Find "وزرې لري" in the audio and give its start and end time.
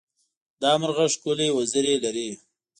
1.57-2.29